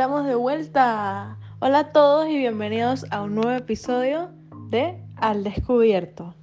estamos 0.00 0.24
de 0.24 0.34
vuelta. 0.34 1.36
Hola 1.58 1.78
a 1.80 1.92
todos 1.92 2.26
y 2.26 2.38
bienvenidos 2.38 3.04
a 3.10 3.20
un 3.20 3.34
nuevo 3.34 3.50
episodio 3.50 4.30
de 4.70 4.98
Al 5.16 5.44
Descubierto. 5.44 6.34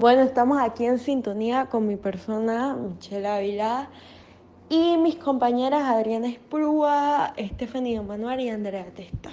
Bueno, 0.00 0.22
estamos 0.22 0.58
aquí 0.60 0.84
en 0.84 0.98
sintonía 0.98 1.66
con 1.66 1.86
mi 1.86 1.94
persona, 1.94 2.74
Michelle 2.74 3.28
Ávila, 3.28 3.88
y 4.68 4.96
mis 4.96 5.14
compañeras 5.14 5.84
Adriana 5.84 6.26
Esprúa, 6.26 7.32
Estefanía 7.36 8.02
Manuel 8.02 8.40
y 8.40 8.48
Andrea 8.48 8.86
Testa. 8.96 9.30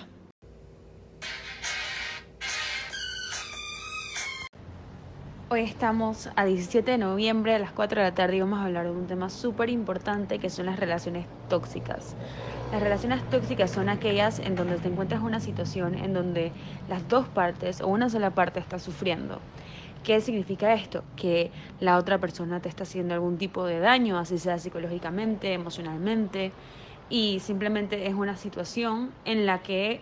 Hoy 5.54 5.62
estamos 5.62 6.32
a 6.36 6.46
17 6.46 6.90
de 6.90 6.98
noviembre 6.98 7.54
a 7.54 7.60
las 7.60 7.72
4 7.72 8.02
de 8.02 8.08
la 8.08 8.16
tarde 8.16 8.38
y 8.38 8.40
vamos 8.40 8.58
a 8.58 8.66
hablar 8.66 8.86
de 8.86 8.90
un 8.90 9.06
tema 9.06 9.30
súper 9.30 9.70
importante 9.70 10.40
que 10.40 10.50
son 10.50 10.66
las 10.66 10.80
relaciones 10.80 11.28
tóxicas. 11.48 12.16
Las 12.72 12.82
relaciones 12.82 13.22
tóxicas 13.30 13.70
son 13.70 13.88
aquellas 13.88 14.40
en 14.40 14.56
donde 14.56 14.78
te 14.78 14.88
encuentras 14.88 15.22
una 15.22 15.40
situación 15.40 15.94
en 15.94 16.12
donde 16.16 16.52
las 16.90 17.08
dos 17.08 17.28
partes 17.28 17.82
o 17.82 17.88
una 17.88 18.10
sola 18.10 18.32
parte 18.32 18.60
está 18.60 18.80
sufriendo. 18.80 19.38
¿Qué 20.04 20.22
significa 20.22 20.74
esto? 20.74 21.04
Que 21.16 21.52
la 21.80 22.00
otra 22.00 22.18
persona 22.18 22.60
te 22.60 22.68
está 22.68 22.82
haciendo 22.82 23.14
algún 23.14 23.38
tipo 23.38 23.64
de 23.64 23.80
daño, 23.80 24.18
así 24.18 24.40
sea 24.40 24.58
psicológicamente, 24.58 25.54
emocionalmente, 25.54 26.52
y 27.12 27.42
simplemente 27.42 28.08
es 28.08 28.16
una 28.16 28.38
situación 28.38 29.12
en 29.24 29.46
la 29.46 29.62
que 29.62 30.02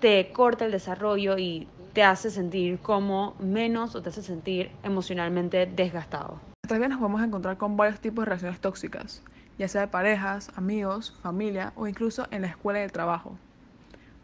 te 0.00 0.32
corta 0.32 0.64
el 0.64 0.72
desarrollo 0.72 1.38
y 1.38 1.68
te 1.96 2.02
hace 2.02 2.30
sentir 2.30 2.78
como 2.80 3.34
menos 3.38 3.94
o 3.94 4.02
te 4.02 4.10
hace 4.10 4.20
sentir 4.20 4.70
emocionalmente 4.82 5.64
desgastado. 5.64 6.38
Todavía 6.68 6.88
nos 6.88 7.00
vamos 7.00 7.22
a 7.22 7.24
encontrar 7.24 7.56
con 7.56 7.78
varios 7.78 8.00
tipos 8.00 8.22
de 8.22 8.26
relaciones 8.26 8.60
tóxicas, 8.60 9.22
ya 9.56 9.66
sea 9.66 9.80
de 9.80 9.88
parejas, 9.88 10.50
amigos, 10.56 11.18
familia 11.22 11.72
o 11.74 11.86
incluso 11.86 12.26
en 12.30 12.42
la 12.42 12.48
escuela 12.48 12.80
y 12.80 12.82
el 12.82 12.92
trabajo. 12.92 13.38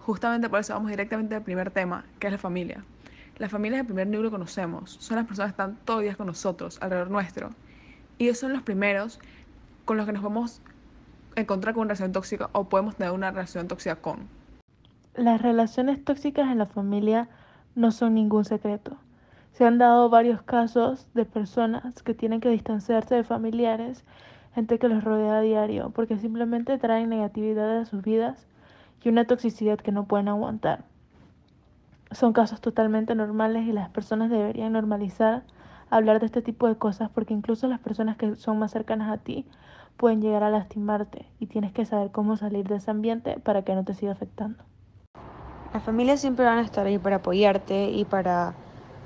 Justamente 0.01 0.51
por 0.51 0.61
eso 0.61 0.75
vamos 0.75 0.91
directamente 0.91 1.35
al 1.35 1.45
primer 1.45 1.71
tema, 1.71 2.05
que 2.19 2.27
es 2.27 2.33
la 2.35 2.39
familia. 2.39 2.85
La 3.39 3.49
familia 3.49 3.79
es 3.79 3.81
el 3.81 3.87
primer 3.87 4.07
núcleo 4.07 4.25
que 4.25 4.33
conocemos, 4.33 4.99
son 5.01 5.17
las 5.17 5.25
personas 5.25 5.53
que 5.53 5.63
están 5.63 5.79
todos 5.87 6.01
los 6.01 6.05
días 6.05 6.19
con 6.19 6.27
nosotros, 6.27 6.77
alrededor 6.83 7.11
nuestro. 7.11 7.53
Y 8.19 8.25
ellos 8.25 8.37
son 8.37 8.53
los 8.53 8.61
primeros 8.61 9.19
con 9.87 9.97
los 9.97 10.05
que 10.05 10.13
nos 10.13 10.23
vamos 10.23 10.61
a 11.37 11.41
encontrar 11.41 11.73
con 11.73 11.81
una 11.81 11.95
relación 11.95 12.13
tóxica 12.13 12.51
o 12.53 12.69
podemos 12.69 12.97
tener 12.97 13.15
una 13.15 13.31
relación 13.31 13.67
tóxica 13.67 13.97
con. 13.97 14.29
Las 15.15 15.41
relaciones 15.41 16.05
tóxicas 16.05 16.51
en 16.51 16.59
la 16.59 16.67
familia 16.67 17.31
no 17.75 17.91
son 17.91 18.15
ningún 18.15 18.45
secreto. 18.45 18.97
Se 19.53 19.65
han 19.65 19.79
dado 19.79 20.09
varios 20.09 20.43
casos 20.43 21.07
de 21.15 21.25
personas 21.25 22.03
que 22.03 22.15
tienen 22.15 22.41
que 22.41 22.49
distanciarse 22.49 23.15
de 23.15 23.25
familiares, 23.25 24.05
gente 24.55 24.79
que 24.79 24.89
los 24.89 25.05
rodea 25.05 25.39
a 25.39 25.41
diario, 25.41 25.91
porque 25.91 26.19
simplemente 26.19 26.79
traen 26.79 27.09
negatividad 27.09 27.79
a 27.79 27.85
sus 27.85 28.03
vidas 28.03 28.47
y 29.03 29.09
una 29.09 29.27
toxicidad 29.27 29.79
que 29.79 29.93
no 29.93 30.05
pueden 30.05 30.29
aguantar. 30.29 30.85
Son 32.13 32.33
casos 32.33 32.61
totalmente 32.61 33.15
normales 33.15 33.67
y 33.67 33.73
las 33.73 33.89
personas 33.91 34.31
deberían 34.31 34.73
normalizar 34.73 35.43
hablar 35.91 36.21
de 36.21 36.27
este 36.27 36.43
tipo 36.43 36.69
de 36.69 36.77
cosas 36.77 37.11
porque 37.11 37.35
incluso 37.35 37.69
las 37.69 37.81
personas 37.81 38.17
que 38.17 38.37
son 38.37 38.59
más 38.59 38.71
cercanas 38.71 39.11
a 39.11 39.19
ti 39.19 39.47
pueden 39.97 40.23
llegar 40.23 40.43
a 40.43 40.51
lastimarte 40.51 41.27
y 41.39 41.47
tienes 41.47 41.73
que 41.73 41.85
saber 41.85 42.11
cómo 42.11 42.37
salir 42.37 42.67
de 42.67 42.77
ese 42.77 42.91
ambiente 42.91 43.39
para 43.41 43.63
que 43.63 43.75
no 43.75 43.85
te 43.85 43.95
siga 43.95 44.13
afectando. 44.13 44.65
Las 45.73 45.83
familias 45.85 46.21
siempre 46.21 46.45
van 46.45 46.59
a 46.59 46.63
estar 46.63 46.87
ahí 46.87 46.99
para 46.99 47.17
apoyarte 47.17 47.91
y 47.91 48.05
para 48.05 48.59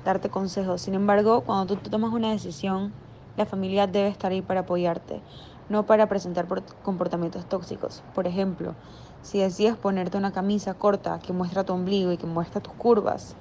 darte 0.03 0.29
consejos. 0.29 0.81
Sin 0.81 0.95
embargo, 0.95 1.43
cuando 1.45 1.77
tú 1.77 1.89
tomas 1.89 2.11
una 2.11 2.31
decisión, 2.31 2.93
la 3.37 3.45
familia 3.45 3.87
debe 3.87 4.09
estar 4.09 4.31
ahí 4.33 4.41
para 4.41 4.61
apoyarte, 4.61 5.23
no 5.69 5.85
para 5.85 6.07
presentar 6.09 6.47
comportamientos 6.81 7.47
tóxicos. 7.47 8.03
Por 8.13 8.27
ejemplo, 8.27 8.75
si 9.21 9.39
decides 9.39 9.77
ponerte 9.77 10.17
una 10.17 10.33
camisa 10.33 10.73
corta 10.73 11.19
que 11.19 11.31
muestra 11.33 11.63
tu 11.63 11.73
ombligo 11.73 12.11
y 12.11 12.17
que 12.17 12.27
muestra 12.27 12.59
tus 12.61 12.73
curvas, 12.73 13.37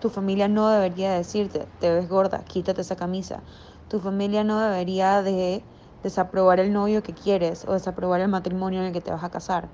tu 0.00 0.10
familia 0.10 0.48
no 0.48 0.68
debería 0.68 1.12
decirte, 1.12 1.68
te 1.78 1.92
ves 1.92 2.08
gorda, 2.08 2.44
quítate 2.44 2.80
esa 2.80 2.96
camisa. 2.96 3.44
Tu 3.88 4.00
familia 4.00 4.42
no 4.44 4.58
debería 4.60 5.22
de 5.22 5.68
desaprobar 6.02 6.58
el 6.60 6.72
novio 6.72 7.02
que 7.04 7.14
quieres 7.14 7.64
o 7.66 7.72
desaprobar 7.72 8.20
el 8.20 8.28
matrimonio 8.28 8.80
en 8.80 8.86
el 8.86 8.92
que 8.92 9.00
te 9.00 9.12
vas 9.12 9.24
a 9.24 9.30
casar. 9.30 9.70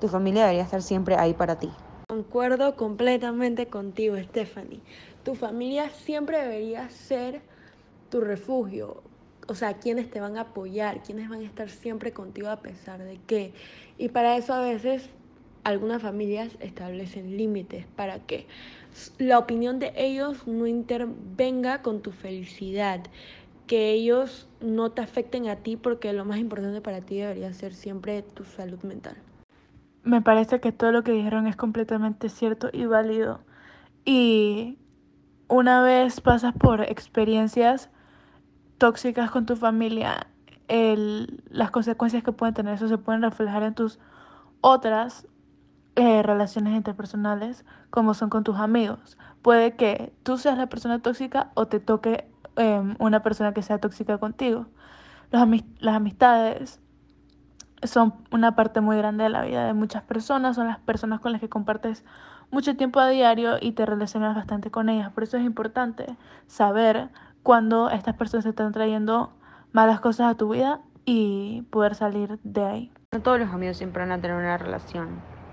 Tu 0.00 0.08
familia 0.08 0.42
debería 0.42 0.64
estar 0.64 0.82
siempre 0.82 1.16
ahí 1.16 1.34
para 1.34 1.58
ti. 1.58 1.87
Concuerdo 2.18 2.74
completamente 2.74 3.68
contigo, 3.68 4.16
Stephanie. 4.16 4.80
Tu 5.22 5.36
familia 5.36 5.88
siempre 5.90 6.40
debería 6.40 6.90
ser 6.90 7.42
tu 8.10 8.20
refugio. 8.20 9.04
O 9.46 9.54
sea, 9.54 9.74
quienes 9.74 10.10
te 10.10 10.18
van 10.18 10.36
a 10.36 10.40
apoyar, 10.40 11.00
quienes 11.04 11.28
van 11.28 11.42
a 11.42 11.44
estar 11.44 11.70
siempre 11.70 12.12
contigo 12.12 12.48
a 12.48 12.60
pesar 12.60 13.04
de 13.04 13.20
qué. 13.28 13.52
Y 13.98 14.08
para 14.08 14.36
eso 14.36 14.52
a 14.52 14.62
veces 14.62 15.10
algunas 15.62 16.02
familias 16.02 16.56
establecen 16.58 17.36
límites 17.36 17.86
para 17.94 18.18
que 18.26 18.48
la 19.18 19.38
opinión 19.38 19.78
de 19.78 19.92
ellos 19.94 20.44
no 20.48 20.66
intervenga 20.66 21.82
con 21.82 22.02
tu 22.02 22.10
felicidad, 22.10 23.00
que 23.68 23.92
ellos 23.92 24.48
no 24.60 24.90
te 24.90 25.02
afecten 25.02 25.46
a 25.46 25.54
ti 25.54 25.76
porque 25.76 26.12
lo 26.12 26.24
más 26.24 26.38
importante 26.38 26.80
para 26.80 27.00
ti 27.00 27.18
debería 27.18 27.52
ser 27.52 27.74
siempre 27.74 28.22
tu 28.22 28.42
salud 28.42 28.82
mental. 28.82 29.14
Me 30.08 30.22
parece 30.22 30.58
que 30.58 30.72
todo 30.72 30.90
lo 30.90 31.04
que 31.04 31.12
dijeron 31.12 31.46
es 31.46 31.54
completamente 31.54 32.30
cierto 32.30 32.70
y 32.72 32.86
válido. 32.86 33.40
Y 34.06 34.78
una 35.48 35.82
vez 35.82 36.22
pasas 36.22 36.54
por 36.54 36.80
experiencias 36.80 37.90
tóxicas 38.78 39.30
con 39.30 39.44
tu 39.44 39.54
familia, 39.54 40.26
las 41.50 41.70
consecuencias 41.70 42.22
que 42.22 42.32
pueden 42.32 42.54
tener 42.54 42.72
eso 42.72 42.88
se 42.88 42.96
pueden 42.96 43.20
reflejar 43.20 43.62
en 43.64 43.74
tus 43.74 43.98
otras 44.62 45.28
eh, 45.94 46.22
relaciones 46.22 46.74
interpersonales, 46.74 47.66
como 47.90 48.14
son 48.14 48.30
con 48.30 48.44
tus 48.44 48.56
amigos. 48.56 49.18
Puede 49.42 49.76
que 49.76 50.14
tú 50.22 50.38
seas 50.38 50.56
la 50.56 50.70
persona 50.70 51.02
tóxica 51.02 51.52
o 51.52 51.66
te 51.66 51.80
toque 51.80 52.30
em, 52.56 52.96
una 52.98 53.22
persona 53.22 53.52
que 53.52 53.60
sea 53.60 53.78
tóxica 53.78 54.16
contigo. 54.16 54.68
las 55.30 55.94
amistades 55.94 56.80
son 57.82 58.14
una 58.30 58.54
parte 58.56 58.80
muy 58.80 58.96
grande 58.96 59.24
de 59.24 59.30
la 59.30 59.42
vida 59.42 59.66
de 59.66 59.74
muchas 59.74 60.02
personas, 60.02 60.56
son 60.56 60.66
las 60.66 60.78
personas 60.78 61.20
con 61.20 61.32
las 61.32 61.40
que 61.40 61.48
compartes 61.48 62.04
mucho 62.50 62.76
tiempo 62.76 63.00
a 63.00 63.08
diario 63.08 63.56
y 63.60 63.72
te 63.72 63.86
relacionas 63.86 64.34
bastante 64.34 64.70
con 64.70 64.88
ellas. 64.88 65.12
Por 65.12 65.22
eso 65.22 65.36
es 65.36 65.44
importante 65.44 66.16
saber 66.46 67.10
cuándo 67.42 67.90
estas 67.90 68.16
personas 68.16 68.46
están 68.46 68.72
trayendo 68.72 69.32
malas 69.72 70.00
cosas 70.00 70.32
a 70.32 70.36
tu 70.36 70.50
vida 70.50 70.80
y 71.04 71.62
poder 71.70 71.94
salir 71.94 72.38
de 72.42 72.64
ahí. 72.64 72.92
No 73.12 73.20
todos 73.20 73.38
los 73.38 73.50
amigos 73.50 73.76
siempre 73.76 74.02
van 74.02 74.12
a 74.12 74.20
tener 74.20 74.36
una 74.36 74.58
relación, 74.58 75.08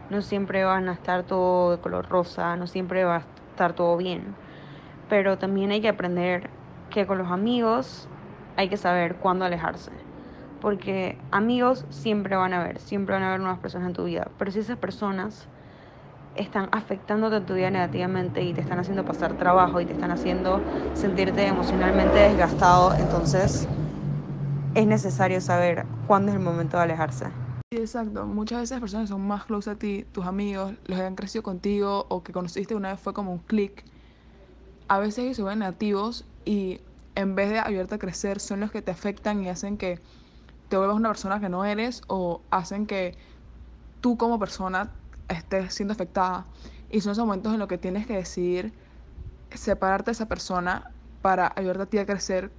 no 0.10 0.22
siempre 0.22 0.64
van 0.64 0.90
a 0.90 0.94
estar 0.94 1.24
todo 1.24 1.72
de 1.72 1.78
color 1.80 2.10
rosa, 2.10 2.56
no 2.58 2.68
siempre 2.68 3.06
va 3.06 3.18
a 3.18 3.24
estar 3.52 3.74
todo 3.74 3.96
bien, 3.98 4.36
pero 5.10 5.38
también 5.38 5.72
hay 5.72 5.82
que 5.82 5.90
aprender 5.90 6.50
que 6.90 7.06
con 7.08 7.18
los 7.18 7.32
amigos 7.32 8.10
hay 8.58 8.70
que 8.70 8.78
saber 8.78 9.16
cuándo 9.18 9.46
alejarse 9.46 10.05
porque 10.66 11.28
amigos 11.32 11.86
siempre 11.92 12.36
van 12.36 12.52
a 12.54 12.62
haber, 12.62 12.80
siempre 12.80 13.14
van 13.14 13.24
a 13.24 13.28
haber 13.30 13.40
nuevas 13.40 13.60
personas 13.60 13.88
en 13.90 13.94
tu 13.94 14.06
vida, 14.06 14.32
pero 14.40 14.50
si 14.52 14.58
esas 14.60 14.80
personas 14.80 15.48
están 16.36 16.70
afectándote 16.74 17.38
en 17.38 17.46
tu 17.46 17.56
vida 17.56 17.72
negativamente 17.72 18.44
y 18.44 18.54
te 18.54 18.62
están 18.62 18.80
haciendo 18.80 19.06
pasar 19.06 19.38
trabajo 19.38 19.82
y 19.82 19.86
te 19.86 19.94
están 19.94 20.12
haciendo 20.12 20.66
sentirte 20.94 21.46
emocionalmente 21.48 22.20
desgastado, 22.20 22.96
entonces 22.98 23.70
es 24.76 24.86
necesario 24.88 25.42
saber 25.42 25.90
cuándo 26.04 26.32
es 26.32 26.38
el 26.38 26.44
momento 26.44 26.78
de 26.78 26.84
alejarse. 26.84 27.34
Sí, 27.72 27.80
exacto. 27.80 28.26
Muchas 28.26 28.60
veces 28.62 28.72
las 28.72 28.82
personas 28.82 29.10
son 29.10 29.28
más 29.28 29.46
close 29.46 29.70
a 29.72 29.76
ti, 29.78 30.06
tus 30.12 30.26
amigos, 30.26 30.76
los 30.86 31.00
que 31.00 31.06
han 31.06 31.16
crecido 31.16 31.44
contigo 31.44 32.08
o 32.10 32.24
que 32.24 32.32
conociste 32.34 32.76
una 32.76 32.92
vez 32.92 33.00
fue 33.02 33.14
como 33.14 33.32
un 33.34 33.40
clic, 33.40 33.86
a 34.88 35.00
veces 35.00 35.20
ellos 35.20 35.38
se 35.38 35.44
ven 35.44 35.60
negativos 35.60 36.26
y 36.46 36.82
en 37.16 37.36
vez 37.36 37.50
de 37.50 37.60
ayudarte 37.60 37.96
a 37.96 38.00
crecer 38.00 38.40
son 38.40 38.60
los 38.60 38.72
que 38.72 38.82
te 38.82 38.92
afectan 38.92 39.44
y 39.44 39.50
hacen 39.50 39.78
que 39.78 40.02
te 40.68 40.78
vuelvas 40.78 40.98
una 40.98 41.10
persona 41.10 41.40
que 41.40 41.50
no 41.50 41.66
eres 41.66 42.02
o 42.08 42.42
hacen 42.52 42.88
que 42.88 43.18
tú 44.02 44.18
como 44.18 44.40
persona 44.40 44.92
estés 45.28 45.74
siendo 45.74 45.94
afectada. 45.94 46.48
Y 46.90 47.02
son 47.02 47.14
esos 47.14 47.26
momentos 47.26 47.54
en 47.54 47.60
los 47.60 47.68
que 47.68 47.78
tienes 47.78 48.06
que 48.08 48.16
decidir 48.16 48.74
separarte 49.52 50.12
de 50.12 50.14
esa 50.14 50.28
persona 50.28 50.92
para 51.22 51.52
ayudarte 51.56 51.84
a 51.84 51.86
ti 51.88 51.98
a 52.00 52.06
crecer 52.06 52.52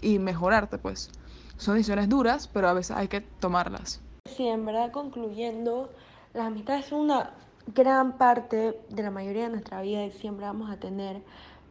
y 0.00 0.18
mejorarte, 0.18 0.78
pues. 0.78 1.10
Son 1.56 1.74
decisiones 1.74 2.08
duras, 2.08 2.48
pero 2.48 2.68
a 2.68 2.72
veces 2.72 2.96
hay 2.96 3.08
que 3.08 3.20
tomarlas. 3.20 4.00
Sí, 4.26 4.46
en 4.46 4.64
verdad, 4.64 4.92
concluyendo, 4.92 5.90
las 6.32 6.46
amistades 6.46 6.86
son 6.86 7.00
una 7.00 7.32
gran 7.74 8.16
parte 8.16 8.80
de 8.88 9.02
la 9.02 9.10
mayoría 9.10 9.44
de 9.44 9.50
nuestra 9.50 9.82
vida 9.82 10.04
y 10.04 10.10
siempre 10.10 10.46
vamos 10.46 10.70
a 10.70 10.78
tener, 10.78 11.22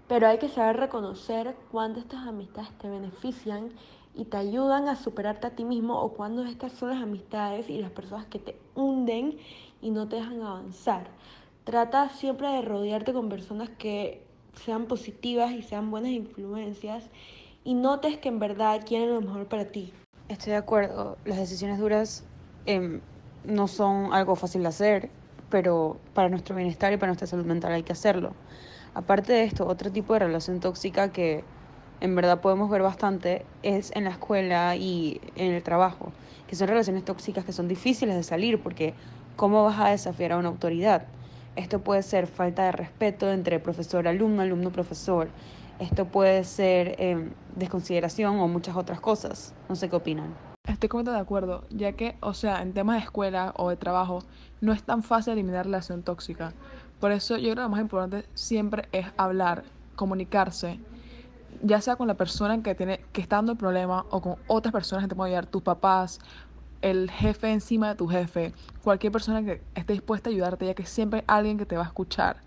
pero 0.07 0.27
hay 0.27 0.37
que 0.37 0.49
saber 0.49 0.77
reconocer 0.77 1.55
cuándo 1.71 1.99
estas 1.99 2.27
amistades 2.27 2.69
te 2.77 2.89
benefician 2.89 3.71
y 4.17 4.25
te 4.25 4.37
ayudan 4.37 4.87
a 4.87 4.95
superarte 4.95 5.47
a 5.47 5.51
ti 5.51 5.63
mismo 5.63 6.01
o 6.01 6.13
cuando 6.13 6.43
estas 6.43 6.73
son 6.73 6.89
las 6.89 7.01
amistades 7.01 7.69
y 7.69 7.77
las 7.77 7.91
personas 7.91 8.25
que 8.25 8.39
te 8.39 8.57
hunden 8.75 9.37
y 9.81 9.91
no 9.91 10.09
te 10.09 10.15
dejan 10.15 10.41
avanzar. 10.41 11.07
Trata 11.63 12.09
siempre 12.09 12.47
de 12.47 12.63
rodearte 12.63 13.13
con 13.13 13.29
personas 13.29 13.69
que 13.69 14.23
sean 14.65 14.85
positivas 14.85 15.51
y 15.51 15.61
sean 15.61 15.91
buenas 15.91 16.11
influencias 16.11 17.03
y 17.63 17.75
notes 17.75 18.17
que 18.17 18.29
en 18.29 18.39
verdad 18.39 18.81
quieren 18.85 19.13
lo 19.13 19.21
mejor 19.21 19.45
para 19.45 19.65
ti. 19.65 19.93
Estoy 20.29 20.53
de 20.53 20.57
acuerdo, 20.57 21.17
las 21.23 21.37
decisiones 21.37 21.77
duras 21.77 22.23
em, 22.65 23.01
no 23.45 23.67
son 23.67 24.13
algo 24.13 24.35
fácil 24.35 24.63
de 24.63 24.69
hacer, 24.69 25.09
pero 25.51 25.97
para 26.15 26.27
nuestro 26.29 26.55
bienestar 26.55 26.91
y 26.91 26.97
para 26.97 27.11
nuestra 27.11 27.27
salud 27.27 27.45
mental 27.45 27.71
hay 27.71 27.83
que 27.83 27.93
hacerlo. 27.93 28.33
Aparte 28.95 29.33
de 29.33 29.43
esto, 29.43 29.67
otro 29.67 29.91
tipo 29.91 30.13
de 30.13 30.19
relación 30.19 30.59
tóxica 30.59 31.11
que 31.11 31.43
en 32.01 32.15
verdad 32.15 32.41
podemos 32.41 32.69
ver 32.69 32.81
bastante 32.81 33.45
es 33.63 33.91
en 33.95 34.05
la 34.05 34.11
escuela 34.11 34.75
y 34.75 35.19
en 35.35 35.53
el 35.53 35.63
trabajo, 35.63 36.11
que 36.47 36.55
son 36.55 36.67
relaciones 36.67 37.03
tóxicas 37.05 37.45
que 37.45 37.53
son 37.53 37.67
difíciles 37.67 38.15
de 38.15 38.23
salir 38.23 38.61
porque 38.61 38.93
¿cómo 39.35 39.63
vas 39.63 39.79
a 39.79 39.89
desafiar 39.89 40.33
a 40.33 40.37
una 40.37 40.49
autoridad? 40.49 41.07
Esto 41.55 41.79
puede 41.79 42.03
ser 42.03 42.27
falta 42.27 42.65
de 42.65 42.71
respeto 42.71 43.31
entre 43.31 43.59
profesor-alumno, 43.59 44.43
alumno-profesor. 44.43 45.27
Esto 45.79 46.05
puede 46.05 46.43
ser 46.43 46.95
eh, 46.99 47.31
desconsideración 47.55 48.39
o 48.39 48.47
muchas 48.47 48.75
otras 48.75 49.01
cosas. 49.01 49.55
No 49.67 49.75
sé 49.75 49.89
qué 49.89 49.95
opinan. 49.95 50.35
Estoy 50.67 50.89
completamente 50.89 51.17
de 51.17 51.23
acuerdo, 51.23 51.63
ya 51.71 51.93
que, 51.93 52.15
o 52.21 52.33
sea, 52.33 52.61
en 52.61 52.73
temas 52.73 52.97
de 52.97 53.05
escuela 53.05 53.53
o 53.57 53.69
de 53.69 53.77
trabajo, 53.77 54.19
no 54.61 54.71
es 54.71 54.83
tan 54.83 55.01
fácil 55.01 55.33
eliminar 55.33 55.65
la 55.65 55.79
relación 55.79 56.03
tóxica. 56.03 56.53
Por 56.99 57.11
eso 57.11 57.37
yo 57.37 57.43
creo 57.43 57.55
que 57.55 57.61
lo 57.61 57.69
más 57.69 57.81
importante 57.81 58.27
siempre 58.35 58.87
es 58.91 59.07
hablar, 59.17 59.63
comunicarse, 59.95 60.79
ya 61.61 61.81
sea 61.81 61.95
con 61.95 62.07
la 62.07 62.15
persona 62.15 62.61
que, 62.61 62.75
tiene, 62.75 62.99
que 63.11 63.21
está 63.21 63.37
dando 63.37 63.53
el 63.53 63.57
problema 63.57 64.05
o 64.09 64.21
con 64.21 64.35
otras 64.47 64.71
personas 64.71 65.05
que 65.05 65.09
te 65.09 65.15
pueden 65.15 65.33
ayudar, 65.33 65.47
tus 65.47 65.61
papás, 65.61 66.19
el 66.81 67.09
jefe 67.09 67.51
encima 67.51 67.89
de 67.89 67.95
tu 67.95 68.07
jefe, 68.07 68.53
cualquier 68.83 69.11
persona 69.11 69.43
que 69.43 69.61
esté 69.75 69.93
dispuesta 69.93 70.29
a 70.29 70.33
ayudarte, 70.33 70.65
ya 70.65 70.73
que 70.73 70.85
siempre 70.85 71.23
hay 71.27 71.39
alguien 71.39 71.57
que 71.57 71.65
te 71.65 71.75
va 71.75 71.83
a 71.83 71.87
escuchar. 71.87 72.37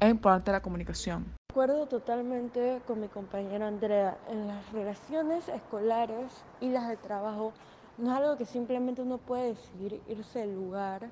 Es 0.00 0.10
importante 0.10 0.52
la 0.52 0.60
comunicación. 0.60 1.24
Acuerdo 1.50 1.86
totalmente 1.86 2.80
con 2.86 3.00
mi 3.00 3.08
compañera 3.08 3.66
Andrea. 3.66 4.16
En 4.28 4.46
las 4.46 4.72
relaciones 4.72 5.48
escolares 5.48 6.30
y 6.60 6.70
las 6.70 6.88
de 6.88 6.96
trabajo 6.96 7.52
no 7.96 8.12
es 8.12 8.18
algo 8.18 8.36
que 8.36 8.44
simplemente 8.44 9.02
uno 9.02 9.18
puede 9.18 9.54
decidir 9.54 10.00
irse 10.08 10.40
del 10.40 10.54
lugar 10.54 11.08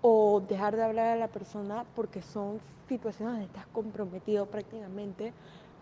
o 0.00 0.42
dejar 0.48 0.76
de 0.76 0.84
hablar 0.84 1.06
a 1.08 1.16
la 1.16 1.28
persona 1.28 1.84
porque 1.94 2.22
son 2.22 2.58
situaciones 2.88 3.34
donde 3.34 3.46
estás 3.46 3.66
comprometido 3.66 4.46
prácticamente, 4.46 5.32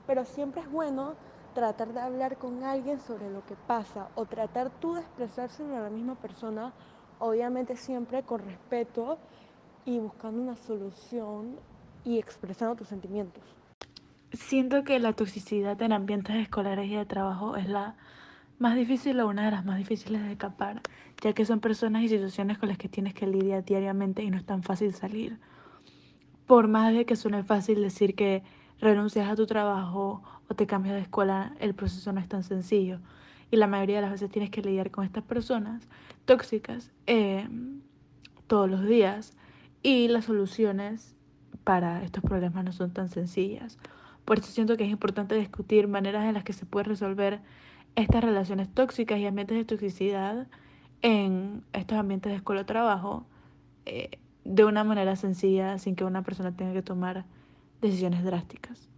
pero 0.06 0.24
siempre 0.24 0.62
es 0.62 0.70
bueno 0.70 1.14
tratar 1.54 1.92
de 1.92 2.00
hablar 2.00 2.36
con 2.36 2.62
alguien 2.64 3.00
sobre 3.00 3.30
lo 3.30 3.44
que 3.46 3.54
pasa 3.66 4.08
o 4.14 4.26
tratar 4.26 4.70
tú 4.80 4.94
de 4.94 5.00
expresarse 5.00 5.62
a 5.64 5.80
la 5.80 5.90
misma 5.90 6.14
persona, 6.14 6.72
obviamente 7.18 7.76
siempre 7.76 8.22
con 8.22 8.40
respeto 8.40 9.18
y 9.84 9.98
buscando 9.98 10.42
una 10.42 10.56
solución 10.56 11.56
y 12.04 12.18
expresando 12.18 12.76
tus 12.76 12.88
sentimientos. 12.88 13.42
Siento 14.32 14.84
que 14.84 14.98
la 14.98 15.12
toxicidad 15.14 15.80
en 15.80 15.92
ambientes 15.92 16.36
escolares 16.36 16.90
y 16.90 16.96
de 16.96 17.06
trabajo 17.06 17.56
es 17.56 17.68
la 17.68 17.96
más 18.58 18.76
difícil 18.76 19.18
o 19.20 19.28
una 19.28 19.44
de 19.46 19.50
las 19.50 19.64
más 19.64 19.78
difíciles 19.78 20.22
de 20.22 20.32
escapar, 20.32 20.82
ya 21.22 21.32
que 21.32 21.44
son 21.44 21.60
personas 21.60 22.02
y 22.02 22.08
situaciones 22.08 22.58
con 22.58 22.68
las 22.68 22.78
que 22.78 22.88
tienes 22.88 23.14
que 23.14 23.26
lidiar 23.26 23.64
diariamente 23.64 24.22
y 24.22 24.30
no 24.30 24.36
es 24.36 24.44
tan 24.44 24.62
fácil 24.62 24.92
salir. 24.94 25.38
Por 26.46 26.68
más 26.68 26.92
de 26.92 27.06
que 27.06 27.16
suene 27.16 27.42
fácil 27.44 27.82
decir 27.82 28.14
que 28.14 28.42
renuncias 28.80 29.28
a 29.28 29.36
tu 29.36 29.46
trabajo 29.46 30.22
o 30.48 30.54
te 30.54 30.66
cambias 30.66 30.94
de 30.94 31.02
escuela, 31.02 31.54
el 31.60 31.74
proceso 31.74 32.12
no 32.12 32.20
es 32.20 32.28
tan 32.28 32.42
sencillo. 32.42 33.00
Y 33.50 33.56
la 33.56 33.66
mayoría 33.66 33.96
de 33.96 34.02
las 34.02 34.10
veces 34.10 34.30
tienes 34.30 34.50
que 34.50 34.62
lidiar 34.62 34.90
con 34.90 35.04
estas 35.04 35.22
personas 35.22 35.88
tóxicas 36.24 36.90
eh, 37.06 37.48
todos 38.46 38.68
los 38.68 38.84
días. 38.84 39.34
Y 39.82 40.08
las 40.08 40.24
soluciones 40.24 41.14
para 41.64 42.02
estos 42.02 42.22
problemas 42.22 42.64
no 42.64 42.72
son 42.72 42.92
tan 42.92 43.08
sencillas. 43.08 43.78
Por 44.24 44.38
eso 44.38 44.50
siento 44.50 44.76
que 44.76 44.84
es 44.84 44.90
importante 44.90 45.36
discutir 45.36 45.86
maneras 45.86 46.24
en 46.24 46.34
las 46.34 46.44
que 46.44 46.52
se 46.52 46.66
puede 46.66 46.84
resolver 46.84 47.40
estas 47.94 48.22
relaciones 48.22 48.68
tóxicas 48.68 49.18
y 49.18 49.26
ambientes 49.26 49.56
de 49.56 49.64
toxicidad 49.64 50.48
en 51.02 51.64
estos 51.72 51.98
ambientes 51.98 52.30
de 52.30 52.36
escuela 52.36 52.62
o 52.62 52.66
trabajo 52.66 53.26
eh, 53.84 54.18
de 54.44 54.64
una 54.64 54.84
manera 54.84 55.16
sencilla 55.16 55.78
sin 55.78 55.96
que 55.96 56.04
una 56.04 56.22
persona 56.22 56.56
tenga 56.56 56.72
que 56.72 56.82
tomar 56.82 57.24
decisiones 57.86 58.24
drásticas. 58.24 58.88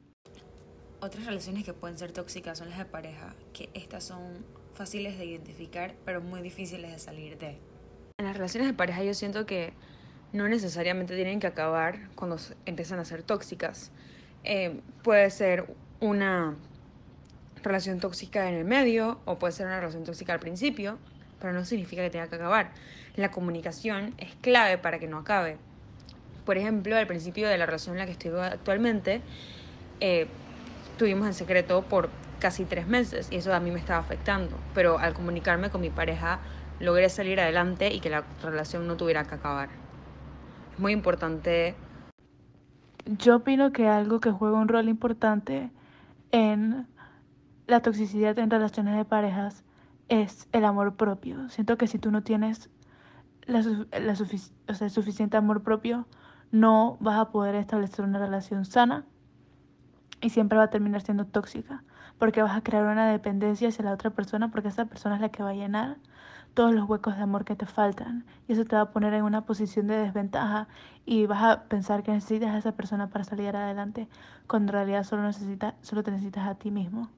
Otras 1.00 1.26
relaciones 1.26 1.64
que 1.64 1.72
pueden 1.72 1.96
ser 1.96 2.12
tóxicas 2.12 2.58
son 2.58 2.70
las 2.70 2.78
de 2.78 2.84
pareja, 2.84 3.34
que 3.52 3.68
estas 3.74 4.04
son 4.04 4.44
fáciles 4.74 5.16
de 5.18 5.26
identificar, 5.26 5.94
pero 6.04 6.20
muy 6.20 6.40
difíciles 6.42 6.90
de 6.90 6.98
salir 6.98 7.38
de. 7.38 7.58
En 8.18 8.26
las 8.26 8.36
relaciones 8.36 8.68
de 8.68 8.74
pareja 8.74 9.04
yo 9.04 9.14
siento 9.14 9.46
que 9.46 9.72
no 10.32 10.48
necesariamente 10.48 11.14
tienen 11.14 11.38
que 11.38 11.46
acabar 11.46 12.10
cuando 12.16 12.36
empiezan 12.66 12.98
a 12.98 13.04
ser 13.04 13.22
tóxicas. 13.22 13.92
Eh, 14.44 14.80
puede 15.02 15.30
ser 15.30 15.72
una 16.00 16.56
relación 17.62 18.00
tóxica 18.00 18.48
en 18.48 18.54
el 18.54 18.64
medio 18.64 19.20
o 19.24 19.38
puede 19.38 19.52
ser 19.52 19.66
una 19.66 19.78
relación 19.78 20.04
tóxica 20.04 20.32
al 20.32 20.40
principio, 20.40 20.98
pero 21.40 21.52
no 21.52 21.64
significa 21.64 22.02
que 22.02 22.10
tenga 22.10 22.28
que 22.28 22.36
acabar. 22.36 22.72
La 23.14 23.30
comunicación 23.30 24.14
es 24.18 24.34
clave 24.36 24.78
para 24.78 24.98
que 24.98 25.06
no 25.06 25.18
acabe 25.18 25.58
por 26.48 26.56
ejemplo, 26.56 26.96
al 26.96 27.06
principio 27.06 27.46
de 27.46 27.58
la 27.58 27.66
relación 27.66 27.96
en 27.96 27.98
la 27.98 28.06
que 28.06 28.12
estoy 28.12 28.30
actualmente, 28.40 29.20
eh, 30.00 30.28
estuvimos 30.92 31.26
en 31.26 31.34
secreto 31.34 31.82
por 31.82 32.08
casi 32.40 32.64
tres 32.64 32.86
meses 32.86 33.28
y 33.30 33.36
eso 33.36 33.52
a 33.52 33.60
mí 33.60 33.70
me 33.70 33.78
estaba 33.78 33.98
afectando. 33.98 34.56
Pero 34.74 34.98
al 34.98 35.12
comunicarme 35.12 35.68
con 35.68 35.82
mi 35.82 35.90
pareja, 35.90 36.38
logré 36.80 37.10
salir 37.10 37.38
adelante 37.38 37.92
y 37.92 38.00
que 38.00 38.08
la 38.08 38.24
relación 38.42 38.86
no 38.86 38.96
tuviera 38.96 39.24
que 39.24 39.34
acabar. 39.34 39.68
Es 40.72 40.78
muy 40.78 40.92
importante. 40.92 41.74
Yo 43.04 43.36
opino 43.36 43.70
que 43.70 43.86
algo 43.86 44.18
que 44.18 44.30
juega 44.30 44.56
un 44.56 44.68
rol 44.68 44.88
importante 44.88 45.68
en 46.32 46.86
la 47.66 47.82
toxicidad 47.82 48.38
en 48.38 48.48
relaciones 48.48 48.96
de 48.96 49.04
parejas 49.04 49.64
es 50.08 50.48
el 50.52 50.64
amor 50.64 50.94
propio. 50.94 51.50
Siento 51.50 51.76
que 51.76 51.86
si 51.86 51.98
tú 51.98 52.10
no 52.10 52.22
tienes 52.22 52.70
la, 53.44 53.60
la 54.00 54.14
o 54.66 54.74
sea, 54.74 54.88
suficiente 54.88 55.36
amor 55.36 55.62
propio, 55.62 56.06
no 56.50 56.96
vas 57.00 57.18
a 57.18 57.30
poder 57.30 57.54
establecer 57.54 58.04
una 58.04 58.18
relación 58.18 58.64
sana 58.64 59.04
y 60.20 60.30
siempre 60.30 60.58
va 60.58 60.64
a 60.64 60.70
terminar 60.70 61.02
siendo 61.02 61.26
tóxica, 61.26 61.84
porque 62.18 62.42
vas 62.42 62.56
a 62.56 62.62
crear 62.62 62.84
una 62.84 63.10
dependencia 63.10 63.68
hacia 63.68 63.84
la 63.84 63.92
otra 63.92 64.10
persona, 64.10 64.50
porque 64.50 64.68
esa 64.68 64.86
persona 64.86 65.16
es 65.16 65.20
la 65.20 65.28
que 65.28 65.42
va 65.42 65.50
a 65.50 65.54
llenar 65.54 65.98
todos 66.54 66.74
los 66.74 66.88
huecos 66.88 67.16
de 67.16 67.22
amor 67.22 67.44
que 67.44 67.54
te 67.54 67.66
faltan 67.66 68.24
y 68.48 68.52
eso 68.52 68.64
te 68.64 68.74
va 68.74 68.82
a 68.82 68.90
poner 68.90 69.14
en 69.14 69.22
una 69.22 69.44
posición 69.44 69.86
de 69.86 69.96
desventaja 69.96 70.66
y 71.06 71.26
vas 71.26 71.42
a 71.42 71.62
pensar 71.64 72.02
que 72.02 72.10
necesitas 72.10 72.50
a 72.50 72.58
esa 72.58 72.72
persona 72.72 73.10
para 73.10 73.24
salir 73.24 73.54
adelante 73.54 74.08
cuando 74.48 74.72
en 74.72 74.74
realidad 74.74 75.04
solo 75.04 75.22
necesitas 75.22 75.74
solo 75.82 76.02
te 76.02 76.10
necesitas 76.10 76.48
a 76.48 76.56
ti 76.56 76.72
mismo. 76.72 77.10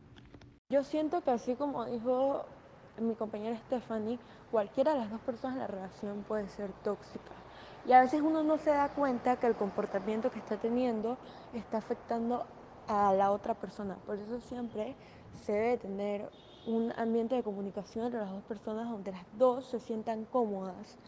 Yo 0.69 0.85
siento 0.85 1.23
que 1.23 1.31
así 1.31 1.54
como 1.54 1.87
dijo 1.87 2.45
mi 3.00 3.14
compañera 3.14 3.57
Stephanie, 3.66 4.19
cualquiera 4.50 4.93
de 4.93 4.99
las 4.99 5.11
dos 5.11 5.21
personas 5.23 5.57
en 5.57 5.62
la 5.62 5.66
relación 5.69 6.23
puede 6.28 6.47
ser 6.49 6.71
tóxica. 6.85 7.39
Y 7.88 7.92
a 7.92 8.00
veces 8.00 8.20
uno 8.20 8.42
no 8.42 8.58
se 8.58 8.70
da 8.70 8.88
cuenta 8.88 9.37
que 9.37 9.46
el 9.46 9.54
comportamiento 9.54 10.30
que 10.30 10.38
está 10.38 10.56
teniendo 10.56 11.16
está 11.54 11.78
afectando 11.78 12.44
a 12.88 13.12
la 13.14 13.30
otra 13.30 13.54
persona. 13.54 13.96
Por 14.06 14.16
eso 14.16 14.40
siempre 14.40 14.94
se 15.46 15.52
debe 15.52 15.76
tener 15.78 16.28
un 16.66 16.92
ambiente 16.96 17.37
de 17.37 17.42
comunicación 17.42 18.06
entre 18.06 18.20
las 18.20 18.30
dos 18.30 18.42
personas 18.44 18.90
donde 18.90 19.12
las 19.12 19.25
dos 19.38 19.64
se 19.64 19.80
sientan 19.80 20.25
cómodas 20.26 20.99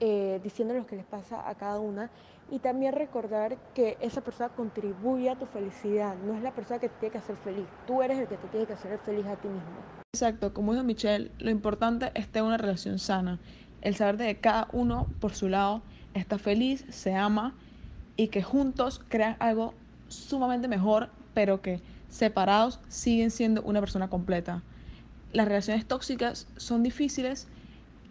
eh, 0.00 0.40
diciendo 0.42 0.74
lo 0.74 0.86
que 0.86 0.96
les 0.96 1.06
pasa 1.06 1.48
a 1.48 1.54
cada 1.54 1.78
una 1.78 2.10
y 2.50 2.58
también 2.58 2.92
recordar 2.92 3.56
que 3.74 3.96
esa 4.00 4.20
persona 4.20 4.50
contribuye 4.50 5.30
a 5.30 5.36
tu 5.36 5.46
felicidad, 5.46 6.16
no 6.16 6.34
es 6.34 6.42
la 6.42 6.50
persona 6.50 6.78
que 6.78 6.88
te 6.88 6.96
tiene 7.00 7.12
que 7.12 7.18
hacer 7.18 7.36
feliz, 7.36 7.66
tú 7.86 8.02
eres 8.02 8.18
el 8.18 8.28
que 8.28 8.36
te 8.36 8.48
tiene 8.48 8.66
que 8.66 8.74
hacer 8.74 8.98
feliz 8.98 9.26
a 9.26 9.36
ti 9.36 9.48
mismo. 9.48 9.76
Exacto, 10.14 10.52
como 10.52 10.72
dijo 10.72 10.84
Michelle, 10.84 11.30
lo 11.38 11.50
importante 11.50 12.10
es 12.14 12.28
tener 12.28 12.46
una 12.46 12.58
relación 12.58 12.98
sana, 12.98 13.40
el 13.80 13.96
saber 13.96 14.16
de 14.16 14.36
cada 14.36 14.68
uno 14.72 15.06
por 15.20 15.32
su 15.32 15.48
lado 15.48 15.82
está 16.18 16.38
feliz, 16.38 16.84
se 16.88 17.14
ama 17.14 17.54
y 18.16 18.28
que 18.28 18.42
juntos 18.42 19.00
crean 19.08 19.36
algo 19.38 19.74
sumamente 20.08 20.68
mejor, 20.68 21.10
pero 21.34 21.60
que 21.60 21.80
separados 22.08 22.80
siguen 22.88 23.30
siendo 23.30 23.62
una 23.62 23.80
persona 23.80 24.08
completa. 24.08 24.62
Las 25.32 25.46
relaciones 25.46 25.86
tóxicas 25.86 26.46
son 26.56 26.82
difíciles, 26.82 27.46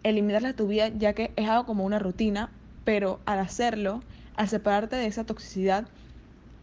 eliminarlas 0.02 0.52
de 0.52 0.56
tu 0.56 0.68
vida 0.68 0.88
ya 0.88 1.12
que 1.12 1.32
es 1.36 1.48
algo 1.48 1.66
como 1.66 1.84
una 1.84 1.98
rutina, 1.98 2.50
pero 2.84 3.18
al 3.26 3.40
hacerlo, 3.40 4.02
al 4.36 4.48
separarte 4.48 4.96
de 4.96 5.06
esa 5.06 5.24
toxicidad, 5.24 5.88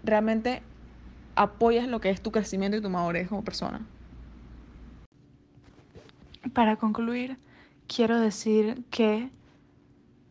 realmente 0.04 0.62
apoyas 1.36 1.88
lo 1.88 2.00
que 2.00 2.10
es 2.10 2.22
tu 2.22 2.32
crecimiento 2.32 2.78
y 2.78 2.82
tu 2.82 2.90
madurez 2.90 3.28
como 3.28 3.44
persona. 3.44 3.82
Para 6.54 6.76
concluir, 6.76 7.38
quiero 7.88 8.20
decir 8.20 8.84
que 8.92 9.30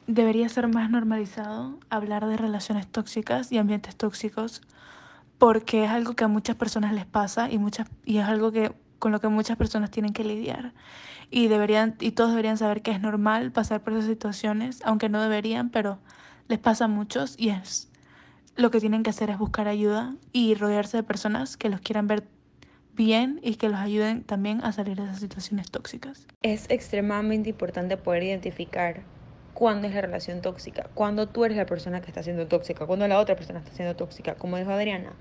debería 0.07 0.49
ser 0.49 0.69
más 0.69 0.91
normalizado 0.91 1.79
hablar 1.91 2.27
de 2.27 2.37
relaciones 2.37 2.87
tóxicas 2.87 3.53
y 3.53 3.59
ambientes 3.59 3.97
tóxicos 3.97 4.63
porque 5.39 5.85
es 5.85 5.91
algo 5.91 6.15
que 6.15 6.25
a 6.25 6.29
muchas 6.29 6.57
personas 6.57 6.93
les 6.93 7.07
pasa 7.07 7.51
y 7.51 7.59
muchas 7.59 7.89
y 8.05 8.19
es 8.19 8.25
algo 8.27 8.53
que 8.53 8.73
con 8.99 9.11
lo 9.11 9.21
que 9.21 9.29
muchas 9.29 9.57
personas 9.57 9.91
tienen 9.91 10.13
que 10.13 10.25
lidiar 10.25 10.73
y 11.31 11.49
deberían 11.49 11.97
y 11.99 12.13
todos 12.13 12.31
deberían 12.31 12.59
saber 12.59 12.83
que 12.83 12.93
es 12.93 13.01
normal 13.01 13.51
pasar 13.51 13.83
por 13.83 13.95
esas 13.95 14.07
situaciones, 14.07 14.81
aunque 14.85 15.09
no 15.09 15.21
deberían, 15.21 15.71
pero 15.71 15.99
les 16.47 16.59
pasa 16.59 16.85
a 16.85 16.89
muchos 16.89 17.35
y 17.39 17.49
es 17.49 17.91
lo 18.55 18.71
que 18.71 18.81
tienen 18.81 19.03
que 19.03 19.11
hacer 19.11 19.31
es 19.31 19.39
buscar 19.39 19.67
ayuda 19.67 20.15
y 20.33 20.55
rodearse 20.55 20.99
de 20.99 21.03
personas 21.03 21.57
que 21.57 21.71
los 21.71 21.81
quieran 21.81 22.07
ver 22.07 22.29
bien 22.95 23.41
y 23.43 23.55
que 23.55 23.69
los 23.69 23.81
ayuden 23.81 24.23
también 24.25 24.63
a 24.63 24.73
salir 24.73 24.99
de 24.99 25.05
esas 25.05 25.21
situaciones 25.21 25.71
tóxicas. 25.71 26.27
Es 26.43 26.71
extremadamente 26.71 27.49
importante 27.49 27.97
poder 27.97 28.25
identificar 28.25 29.03
cuándo 29.55 29.89
es 29.89 29.95
la 29.95 30.01
relación 30.01 30.41
tóxica, 30.43 30.89
cuándo 30.95 31.29
tú 31.29 31.45
eres 31.45 31.57
la 31.57 31.67
persona 31.67 32.01
que 32.01 32.09
está 32.09 32.23
siendo 32.23 32.47
tóxica, 32.47 32.87
cuándo 32.87 33.07
la 33.09 33.19
otra 33.19 33.37
persona 33.37 33.61
está 33.61 33.73
siendo 33.73 33.97
tóxica. 33.97 34.35
Como 34.35 34.57
dijo 34.57 34.71
Adriana, 34.71 35.13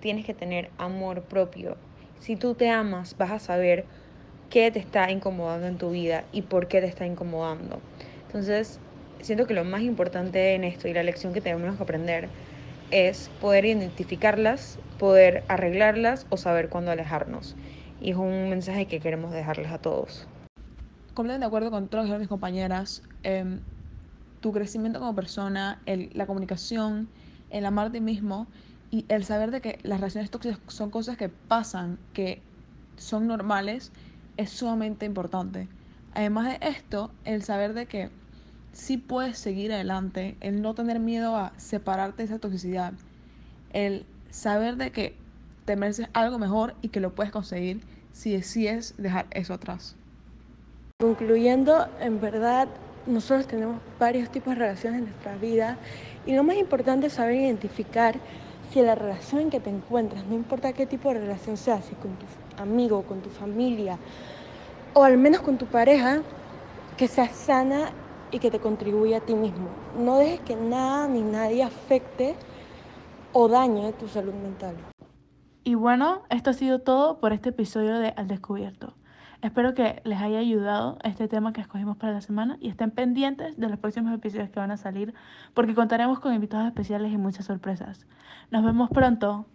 tienes 0.00 0.24
que 0.24 0.34
tener 0.34 0.70
amor 0.78 1.22
propio. 1.22 1.76
Si 2.20 2.36
tú 2.36 2.54
te 2.54 2.70
amas, 2.70 3.16
vas 3.16 3.30
a 3.30 3.38
saber 3.38 3.84
qué 4.50 4.70
te 4.70 4.78
está 4.78 5.10
incomodando 5.10 5.66
en 5.66 5.78
tu 5.78 5.90
vida 5.90 6.24
y 6.32 6.42
por 6.42 6.68
qué 6.68 6.80
te 6.80 6.86
está 6.86 7.06
incomodando. 7.06 7.80
Entonces, 8.26 8.80
siento 9.20 9.46
que 9.46 9.54
lo 9.54 9.64
más 9.64 9.82
importante 9.82 10.54
en 10.54 10.64
esto 10.64 10.88
y 10.88 10.94
la 10.94 11.02
lección 11.02 11.32
que 11.32 11.40
tenemos 11.40 11.76
que 11.76 11.82
aprender 11.82 12.28
es 12.90 13.30
poder 13.40 13.64
identificarlas, 13.64 14.78
poder 14.98 15.44
arreglarlas 15.48 16.26
o 16.30 16.36
saber 16.36 16.68
cuándo 16.68 16.90
alejarnos. 16.90 17.56
Y 18.00 18.10
es 18.10 18.16
un 18.16 18.48
mensaje 18.48 18.86
que 18.86 19.00
queremos 19.00 19.32
dejarles 19.32 19.70
a 19.70 19.78
todos. 19.78 20.28
Completamente 21.18 21.46
de 21.46 21.48
acuerdo 21.48 21.72
con 21.72 21.88
todas 21.88 22.16
mis 22.20 22.28
compañeras. 22.28 23.02
Em, 23.24 23.58
tu 24.38 24.52
crecimiento 24.52 25.00
como 25.00 25.16
persona, 25.16 25.82
la 25.84 26.26
comunicación, 26.28 27.08
el 27.50 27.66
amar 27.66 27.88
a 27.88 27.90
ti 27.90 28.00
mismo 28.00 28.46
y 28.92 29.04
el 29.08 29.24
saber 29.24 29.50
de 29.50 29.60
que 29.60 29.80
las 29.82 29.98
relaciones 29.98 30.30
tóxicas 30.30 30.60
son 30.68 30.92
cosas 30.92 31.16
que 31.16 31.28
pasan, 31.28 31.98
que 32.12 32.40
son 32.96 33.26
normales, 33.26 33.90
es 34.36 34.50
sumamente 34.50 35.06
importante. 35.06 35.66
Además 36.12 36.56
de 36.56 36.68
esto, 36.68 37.10
el 37.24 37.42
saber 37.42 37.74
de 37.74 37.86
que 37.86 38.10
sí 38.72 38.96
puedes 38.96 39.38
seguir 39.38 39.72
adelante, 39.72 40.36
el 40.38 40.62
no 40.62 40.76
tener 40.76 41.00
miedo 41.00 41.34
a 41.34 41.52
separarte 41.56 42.22
de 42.22 42.26
esa 42.26 42.38
toxicidad, 42.38 42.92
el 43.70 44.06
saber 44.30 44.76
de 44.76 44.92
que 44.92 45.16
te 45.64 45.74
mereces 45.74 46.06
algo 46.12 46.38
mejor 46.38 46.76
y 46.80 46.90
que 46.90 47.00
lo 47.00 47.16
puedes 47.16 47.32
conseguir 47.32 47.84
si 48.12 48.30
decides 48.30 48.94
dejar 48.98 49.26
eso 49.32 49.54
atrás. 49.54 49.96
Concluyendo, 51.00 51.86
en 52.00 52.20
verdad, 52.20 52.66
nosotros 53.06 53.46
tenemos 53.46 53.76
varios 54.00 54.30
tipos 54.30 54.54
de 54.54 54.58
relaciones 54.58 54.98
en 54.98 55.04
nuestra 55.04 55.36
vida 55.36 55.78
y 56.26 56.34
lo 56.34 56.42
más 56.42 56.56
importante 56.56 57.06
es 57.06 57.12
saber 57.12 57.36
identificar 57.36 58.16
si 58.72 58.82
la 58.82 58.96
relación 58.96 59.42
en 59.42 59.50
que 59.50 59.60
te 59.60 59.70
encuentras, 59.70 60.26
no 60.26 60.34
importa 60.34 60.72
qué 60.72 60.86
tipo 60.86 61.08
de 61.10 61.20
relación 61.20 61.56
sea, 61.56 61.80
si 61.82 61.94
con 61.94 62.16
tu 62.16 62.26
amigo, 62.60 63.02
con 63.02 63.20
tu 63.20 63.30
familia 63.30 63.96
o 64.92 65.04
al 65.04 65.18
menos 65.18 65.42
con 65.42 65.56
tu 65.56 65.66
pareja, 65.66 66.22
que 66.96 67.06
sea 67.06 67.28
sana 67.28 67.92
y 68.32 68.40
que 68.40 68.50
te 68.50 68.58
contribuya 68.58 69.18
a 69.18 69.20
ti 69.20 69.34
mismo. 69.34 69.68
No 70.00 70.18
dejes 70.18 70.40
que 70.40 70.56
nada 70.56 71.06
ni 71.06 71.22
nadie 71.22 71.62
afecte 71.62 72.34
o 73.32 73.46
dañe 73.46 73.92
tu 73.92 74.08
salud 74.08 74.34
mental. 74.34 74.74
Y 75.62 75.76
bueno, 75.76 76.22
esto 76.28 76.50
ha 76.50 76.54
sido 76.54 76.80
todo 76.80 77.20
por 77.20 77.32
este 77.32 77.50
episodio 77.50 78.00
de 78.00 78.08
Al 78.16 78.26
Descubierto. 78.26 78.97
Espero 79.40 79.72
que 79.72 80.02
les 80.04 80.20
haya 80.20 80.40
ayudado 80.40 80.98
este 81.04 81.28
tema 81.28 81.52
que 81.52 81.60
escogimos 81.60 81.96
para 81.96 82.12
la 82.12 82.20
semana 82.20 82.56
y 82.60 82.68
estén 82.68 82.90
pendientes 82.90 83.56
de 83.56 83.68
los 83.68 83.78
próximos 83.78 84.12
episodios 84.12 84.50
que 84.50 84.58
van 84.58 84.72
a 84.72 84.76
salir 84.76 85.14
porque 85.54 85.76
contaremos 85.76 86.18
con 86.18 86.34
invitados 86.34 86.66
especiales 86.66 87.12
y 87.12 87.18
muchas 87.18 87.46
sorpresas. 87.46 88.06
Nos 88.50 88.64
vemos 88.64 88.90
pronto. 88.90 89.46